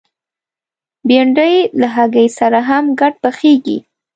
بېنډۍ 1.07 1.55
له 1.79 1.87
هګۍ 1.95 2.27
سره 2.39 2.59
هم 2.69 2.85
ګډ 2.99 3.13
پخېږي 3.23 3.77